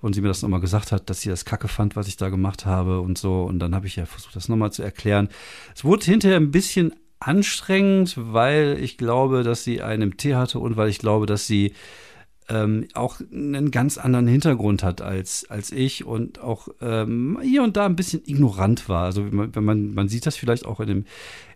[0.00, 2.28] und sie mir das nochmal gesagt hat, dass sie das kacke fand, was ich da
[2.28, 3.42] gemacht habe und so.
[3.42, 5.28] Und dann habe ich ja versucht, das nochmal zu erklären.
[5.74, 10.76] Es wurde hinterher ein bisschen anstrengend, weil ich glaube, dass sie einen Tee hatte und
[10.76, 11.74] weil ich glaube, dass sie
[12.48, 17.76] ähm, auch einen ganz anderen Hintergrund hat als, als ich und auch ähm, hier und
[17.76, 19.04] da ein bisschen ignorant war.
[19.04, 21.04] Also wenn man, man sieht das vielleicht auch in dem,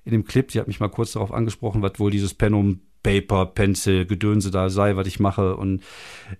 [0.04, 3.47] in dem Clip, die hat mich mal kurz darauf angesprochen, was wohl dieses Penum Paper,
[3.47, 5.57] Pencil, Gedönse da sei, was ich mache.
[5.57, 5.83] Und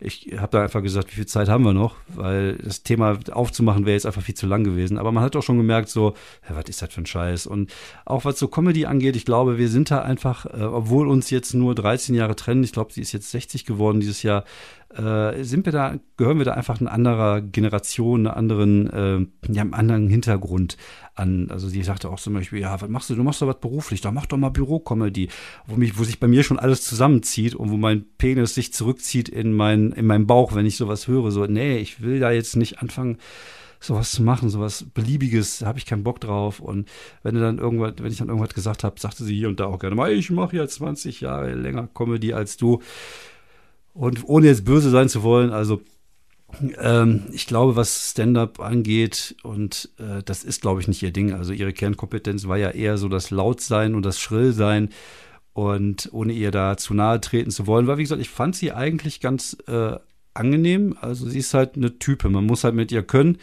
[0.01, 1.95] ich habe da einfach gesagt, wie viel Zeit haben wir noch?
[2.09, 4.99] Weil das Thema aufzumachen wäre jetzt einfach viel zu lang gewesen.
[4.99, 6.15] Aber man hat auch schon gemerkt, so,
[6.49, 7.47] ja, was ist das für ein Scheiß?
[7.47, 7.73] Und
[8.05, 11.55] auch was so Comedy angeht, ich glaube, wir sind da einfach, äh, obwohl uns jetzt
[11.55, 14.45] nur 13 Jahre trennen, ich glaube, sie ist jetzt 60 geworden dieses Jahr,
[14.97, 19.63] äh, sind wir da, gehören wir da einfach einer anderer Generation, einer anderen, äh, ja,
[19.63, 20.77] einem anderen Hintergrund
[21.15, 21.49] an.
[21.51, 23.15] Also sie sagte auch zum Beispiel, ja, was machst du?
[23.15, 25.29] Du machst doch was beruflich, da mach doch mal Bürocomedy,
[25.67, 29.53] wo wo sich bei mir schon alles zusammenzieht und wo mein Penis sich zurückzieht in
[29.53, 31.31] mein, in meinen Bauch, wenn ich sowas höre.
[31.31, 33.19] So, nee, ich will da jetzt nicht anfangen,
[33.81, 36.61] sowas zu machen, sowas Beliebiges, da habe ich keinen Bock drauf.
[36.61, 36.89] Und
[37.23, 39.67] wenn du dann irgendwas, wenn ich dann irgendwas gesagt habe, sagte sie hier und da
[39.67, 42.81] auch gerne mal, ich mache ja 20 Jahre länger Comedy als du.
[43.93, 45.81] Und ohne jetzt böse sein zu wollen, also
[46.79, 51.33] ähm, ich glaube, was Stand-up angeht, und äh, das ist, glaube ich, nicht ihr Ding.
[51.33, 54.91] Also ihre Kernkompetenz war ja eher so das Lautsein und das Schrillsein.
[55.55, 58.73] Und ohne ihr da zu nahe treten zu wollen, weil, wie gesagt, ich fand sie
[58.73, 59.97] eigentlich ganz äh,
[60.35, 60.97] angenehm.
[61.01, 62.29] Also sie ist halt eine Type.
[62.29, 63.39] Man muss halt mit ihr können.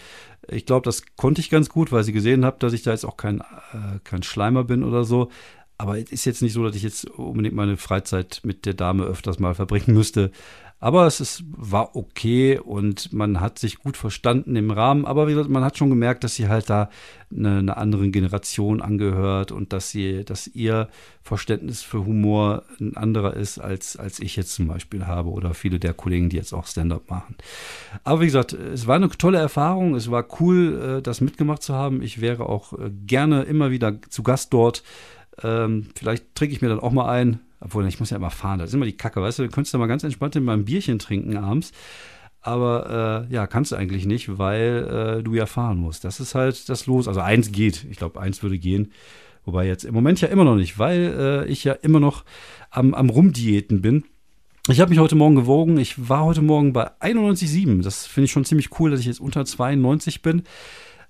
[0.49, 3.05] Ich glaube, das konnte ich ganz gut, weil sie gesehen hat, dass ich da jetzt
[3.05, 5.29] auch kein, äh, kein Schleimer bin oder so.
[5.77, 9.05] Aber es ist jetzt nicht so, dass ich jetzt unbedingt meine Freizeit mit der Dame
[9.05, 10.31] öfters mal verbringen müsste.
[10.81, 15.05] Aber es ist, war okay und man hat sich gut verstanden im Rahmen.
[15.05, 16.89] Aber wie gesagt, man hat schon gemerkt, dass sie halt da
[17.31, 20.89] eine, eine anderen Generation angehört und dass sie, dass ihr
[21.21, 25.77] Verständnis für Humor ein anderer ist, als, als ich jetzt zum Beispiel habe oder viele
[25.77, 27.35] der Kollegen, die jetzt auch Stand-up machen.
[28.03, 29.93] Aber wie gesagt, es war eine tolle Erfahrung.
[29.93, 32.01] Es war cool, äh, das mitgemacht zu haben.
[32.01, 34.81] Ich wäre auch äh, gerne immer wieder zu Gast dort.
[35.43, 37.39] Ähm, vielleicht trinke ich mir dann auch mal ein.
[37.61, 38.59] Obwohl, ich muss ja immer fahren.
[38.59, 39.43] Das ist immer die Kacke, weißt du?
[39.43, 41.71] Du könntest ja mal ganz entspannt in meinem Bierchen trinken abends.
[42.41, 46.03] Aber äh, ja, kannst du eigentlich nicht, weil äh, du ja fahren musst.
[46.03, 47.07] Das ist halt das Los.
[47.07, 47.85] Also eins geht.
[47.89, 48.91] Ich glaube, eins würde gehen.
[49.45, 52.25] Wobei jetzt im Moment ja immer noch nicht, weil äh, ich ja immer noch
[52.71, 54.05] am, am Rumdiäten bin.
[54.69, 55.77] Ich habe mich heute Morgen gewogen.
[55.77, 57.83] Ich war heute Morgen bei 91,7.
[57.83, 60.43] Das finde ich schon ziemlich cool, dass ich jetzt unter 92 bin.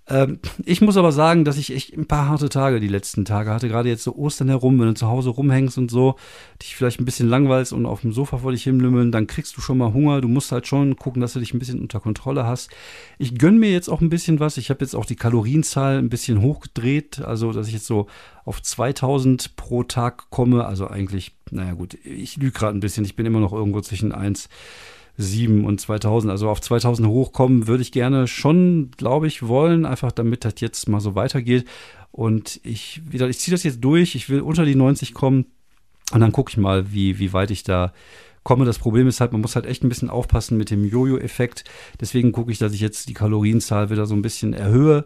[0.08, 3.52] Ähm, ich muss aber sagen, dass ich echt ein paar harte Tage die letzten Tage
[3.52, 3.68] hatte.
[3.68, 6.16] Gerade jetzt so Ostern herum, wenn du zu Hause rumhängst und so,
[6.62, 9.62] dich vielleicht ein bisschen langweilst und auf dem Sofa vor dich hinlümmeln, dann kriegst du
[9.62, 10.22] schon mal Hunger.
[10.22, 12.72] Du musst halt schon gucken, dass du dich ein bisschen unter Kontrolle hast.
[13.20, 14.58] Ich gönn mir jetzt auch ein bisschen was.
[14.58, 18.08] Ich habe jetzt auch die Kalorienzahl ein bisschen hochgedreht, also dass ich jetzt so
[18.44, 20.66] auf 2000 pro Tag komme.
[20.66, 23.06] Also eigentlich, naja gut, ich lüge gerade ein bisschen.
[23.06, 24.50] Ich bin immer noch irgendwo zwischen 1
[25.22, 30.12] 7 und 2000, also auf 2000 hochkommen, würde ich gerne schon, glaube ich, wollen, einfach
[30.12, 31.66] damit das jetzt mal so weitergeht.
[32.12, 35.46] Und ich, ich ziehe das jetzt durch, ich will unter die 90 kommen
[36.12, 37.94] und dann gucke ich mal, wie, wie weit ich da
[38.44, 38.66] komme.
[38.66, 41.64] Das Problem ist halt, man muss halt echt ein bisschen aufpassen mit dem Jojo-Effekt.
[42.00, 45.06] Deswegen gucke ich, dass ich jetzt die Kalorienzahl wieder so ein bisschen erhöhe.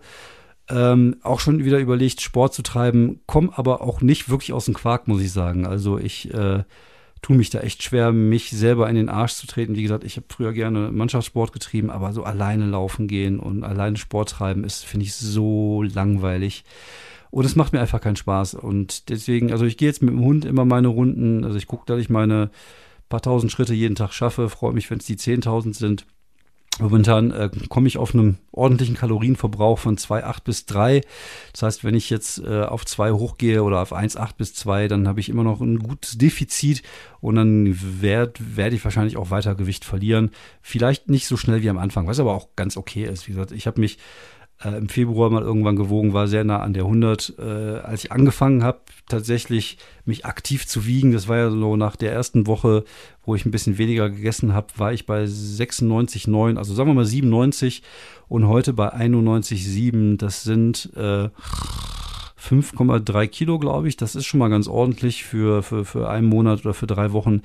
[0.67, 4.73] Ähm, auch schon wieder überlegt, Sport zu treiben, komme aber auch nicht wirklich aus dem
[4.73, 5.67] Quark, muss ich sagen.
[5.67, 6.63] Also ich äh,
[7.25, 9.75] tue mich da echt schwer, mich selber in den Arsch zu treten.
[9.75, 13.97] Wie gesagt, ich habe früher gerne Mannschaftssport getrieben, aber so alleine laufen gehen und alleine
[13.97, 16.65] Sport treiben ist, finde ich, so langweilig.
[17.31, 18.53] Und es macht mir einfach keinen Spaß.
[18.53, 21.43] Und deswegen, also ich gehe jetzt mit dem Hund immer meine Runden.
[21.43, 22.51] Also ich gucke, dass ich meine
[23.09, 24.47] paar tausend Schritte jeden Tag schaffe.
[24.47, 26.05] Freue mich, wenn es die 10.000 sind.
[26.79, 31.01] Momentan äh, komme ich auf einem ordentlichen Kalorienverbrauch von 2,8 bis 3.
[31.53, 35.07] Das heißt, wenn ich jetzt äh, auf 2 hochgehe oder auf 1,8 bis 2, dann
[35.07, 36.83] habe ich immer noch ein gutes Defizit
[37.21, 40.31] und dann werde werd ich wahrscheinlich auch weiter Gewicht verlieren.
[40.61, 43.27] Vielleicht nicht so schnell wie am Anfang, was aber auch ganz okay ist.
[43.27, 43.97] Wie gesagt, ich habe mich
[44.63, 47.33] äh, im Februar mal irgendwann gewogen, war sehr nah an der 100.
[47.37, 51.95] Äh, als ich angefangen habe, tatsächlich mich aktiv zu wiegen, das war ja so nach
[51.95, 52.83] der ersten Woche,
[53.25, 57.05] wo ich ein bisschen weniger gegessen habe, war ich bei 96,9, also sagen wir mal
[57.05, 57.83] 97
[58.27, 60.17] und heute bei 91,7.
[60.17, 61.29] Das sind äh,
[62.45, 63.97] 5,3 Kilo, glaube ich.
[63.97, 67.41] Das ist schon mal ganz ordentlich für, für, für einen Monat oder für drei Wochen.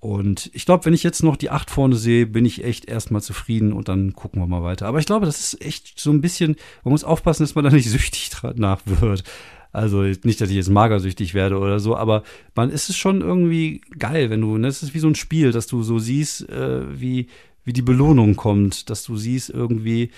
[0.00, 3.20] Und ich glaube, wenn ich jetzt noch die acht vorne sehe, bin ich echt erstmal
[3.20, 4.86] zufrieden und dann gucken wir mal weiter.
[4.86, 7.70] Aber ich glaube, das ist echt so ein bisschen, man muss aufpassen, dass man da
[7.70, 9.24] nicht süchtig nach wird.
[9.72, 12.24] Also nicht, dass ich jetzt magersüchtig werde oder so, aber
[12.56, 15.52] man ist es schon irgendwie geil, wenn du, ne, es ist wie so ein Spiel,
[15.52, 17.28] dass du so siehst, äh, wie,
[17.64, 20.10] wie die Belohnung kommt, dass du siehst irgendwie,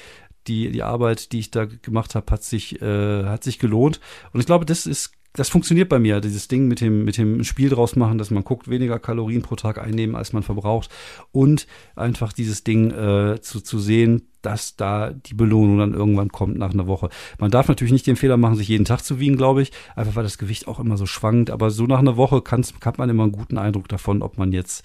[0.46, 4.00] die, die Arbeit, die ich da gemacht habe, hat sich, äh, hat sich gelohnt.
[4.32, 7.42] Und ich glaube, das ist das funktioniert bei mir, dieses Ding mit dem, mit dem
[7.44, 10.90] Spiel draus machen, dass man guckt, weniger Kalorien pro Tag einnehmen, als man verbraucht.
[11.30, 11.66] Und
[11.96, 16.72] einfach dieses Ding äh, zu, zu sehen, dass da die Belohnung dann irgendwann kommt nach
[16.72, 17.08] einer Woche.
[17.38, 20.16] Man darf natürlich nicht den Fehler machen, sich jeden Tag zu wiegen, glaube ich, einfach
[20.16, 21.50] weil das Gewicht auch immer so schwankt.
[21.50, 22.64] Aber so nach einer Woche kann
[22.98, 24.84] man immer einen guten Eindruck davon, ob man jetzt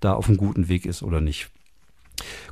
[0.00, 1.50] da auf einem guten Weg ist oder nicht.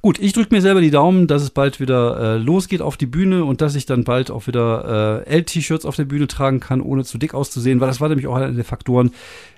[0.02, 3.07] Gut, ich drücke mir selber die Daumen, dass es bald wieder äh, losgeht auf die
[3.07, 6.81] Bühne und dass ich dann bald auch wieder äh, L-T-Shirts auf der Bühne tragen kann,
[6.81, 9.11] ohne zu dick auszusehen, weil das war nämlich auch einer der Faktoren.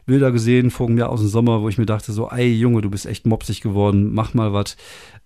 [0.07, 2.89] Bilder gesehen vor mir aus dem Sommer, wo ich mir dachte so, ey Junge, du
[2.89, 4.77] bist echt mopsig geworden, mach mal was.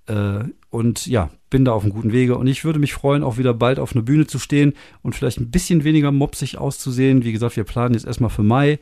[0.07, 3.39] Äh, und ja, bin da auf einem guten Wege und ich würde mich freuen, auch
[3.39, 7.25] wieder bald auf einer Bühne zu stehen und vielleicht ein bisschen weniger mopsig auszusehen.
[7.25, 8.81] Wie gesagt, wir planen jetzt erstmal für Mai.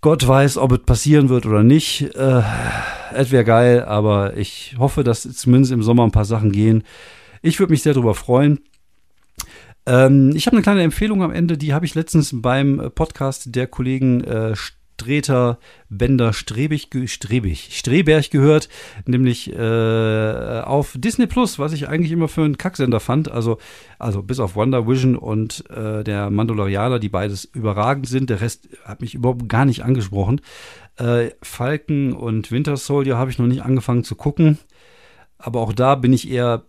[0.00, 2.14] Gott weiß, ob es passieren wird oder nicht.
[2.14, 2.42] Äh,
[3.14, 6.84] es wäre geil, aber ich hoffe, dass zumindest im Sommer ein paar Sachen gehen.
[7.42, 8.60] Ich würde mich sehr darüber freuen.
[9.86, 13.68] Ähm, ich habe eine kleine Empfehlung am Ende, die habe ich letztens beim Podcast der
[13.68, 14.54] Kollegen äh,
[14.98, 15.58] Streter,
[15.90, 18.70] Bender, Strebig, Strebig, Streberg gehört,
[19.04, 23.30] nämlich äh, auf Disney Plus, was ich eigentlich immer für einen Kacksender fand.
[23.30, 23.58] Also,
[23.98, 28.30] also bis auf Wonder Vision und äh, der Mandalorianer, die beides überragend sind.
[28.30, 30.40] Der Rest hat mich überhaupt gar nicht angesprochen.
[30.96, 34.58] Äh, Falken und Winter Soldier habe ich noch nicht angefangen zu gucken.
[35.36, 36.64] Aber auch da bin ich eher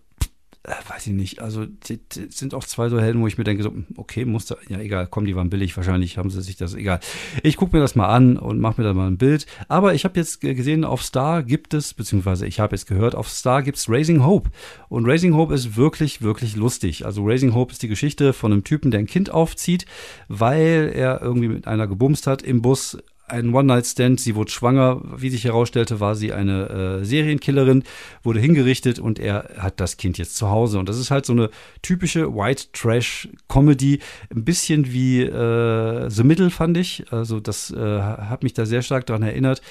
[0.67, 3.45] äh, weiß ich nicht, also die, die sind auch zwei so Helden, wo ich mir
[3.45, 6.57] denke, so, okay, muss da, ja egal, komm, die waren billig, wahrscheinlich haben sie sich
[6.57, 6.99] das, egal.
[7.41, 9.45] Ich gucke mir das mal an und mache mir da mal ein Bild.
[9.69, 13.29] Aber ich habe jetzt gesehen, auf Star gibt es, beziehungsweise ich habe jetzt gehört, auf
[13.29, 14.51] Star gibt es Raising Hope.
[14.89, 17.05] Und Raising Hope ist wirklich, wirklich lustig.
[17.05, 19.85] Also Raising Hope ist die Geschichte von einem Typen, der ein Kind aufzieht,
[20.27, 24.19] weil er irgendwie mit einer gebumst hat im Bus ein One-Night-Stand.
[24.19, 25.01] Sie wurde schwanger.
[25.15, 27.83] Wie sich herausstellte, war sie eine äh, Serienkillerin,
[28.23, 30.79] wurde hingerichtet und er hat das Kind jetzt zu Hause.
[30.79, 31.49] Und das ist halt so eine
[31.81, 33.99] typische White Trash-Comedy.
[34.33, 37.05] Ein bisschen wie äh, The Middle, fand ich.
[37.11, 39.61] Also, das äh, hat mich da sehr stark daran erinnert.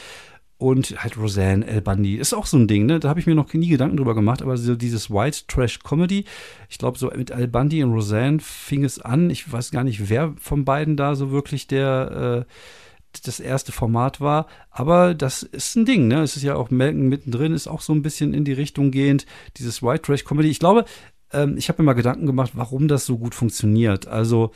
[0.58, 2.98] Und halt Roseanne, El Bundy, ist auch so ein Ding, ne?
[2.98, 6.24] Da habe ich mir noch nie Gedanken drüber gemacht, aber so dieses White Trash Comedy,
[6.70, 9.28] ich glaube, so mit El Bundy und Roseanne fing es an.
[9.28, 12.52] Ich weiß gar nicht, wer von beiden da so wirklich der äh,
[13.20, 14.46] das erste Format war.
[14.70, 16.22] Aber das ist ein Ding, ne?
[16.22, 19.26] Es ist ja auch Melken mittendrin, ist auch so ein bisschen in die Richtung gehend,
[19.56, 20.48] dieses White Trash Comedy.
[20.48, 20.84] Ich glaube,
[21.32, 24.06] ähm, ich habe mir mal Gedanken gemacht, warum das so gut funktioniert.
[24.06, 24.52] Also,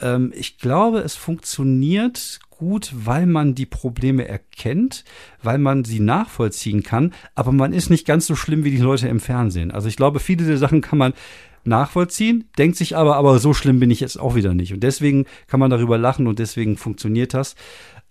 [0.00, 5.04] ähm, ich glaube, es funktioniert gut, weil man die Probleme erkennt,
[5.42, 9.08] weil man sie nachvollziehen kann, aber man ist nicht ganz so schlimm wie die Leute
[9.08, 9.70] im Fernsehen.
[9.70, 11.14] Also ich glaube, viele der Sachen kann man
[11.64, 14.72] nachvollziehen, denkt sich aber, aber so schlimm bin ich jetzt auch wieder nicht.
[14.72, 17.54] Und deswegen kann man darüber lachen und deswegen funktioniert das.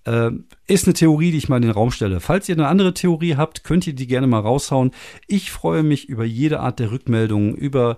[0.08, 0.32] Äh,
[0.68, 2.22] ist eine Theorie, die ich mal in den Raum stelle.
[2.22, 4.92] Falls ihr eine andere Theorie habt, könnt ihr die gerne mal raushauen.
[5.28, 7.98] Ich freue mich über jede Art der Rückmeldungen, über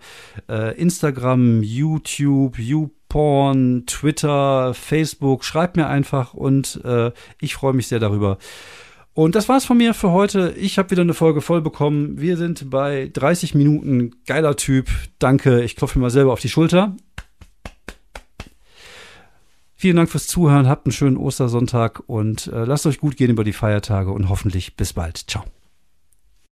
[0.49, 5.45] äh, Instagram, YouTube, YouPorn, Twitter, Facebook.
[5.45, 8.39] Schreibt mir einfach und äh, ich freue mich sehr darüber.
[9.13, 10.55] Und das war's von mir für heute.
[10.57, 12.19] Ich habe wieder eine Folge voll bekommen.
[12.19, 14.15] Wir sind bei 30 Minuten.
[14.25, 14.87] Geiler Typ.
[15.19, 15.61] Danke.
[15.61, 16.95] Ich klopfe mir mal selber auf die Schulter.
[19.81, 23.45] Vielen Dank fürs Zuhören, habt einen schönen Ostersonntag und äh, lasst euch gut gehen über
[23.45, 25.15] die Feiertage und hoffentlich bis bald.
[25.29, 25.45] Ciao.